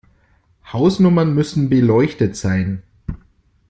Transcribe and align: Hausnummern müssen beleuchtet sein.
Hausnummern 0.73 1.35
müssen 1.35 1.69
beleuchtet 1.69 2.35
sein. 2.35 2.81